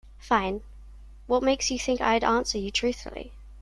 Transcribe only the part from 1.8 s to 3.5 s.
I'd answer you truthfully?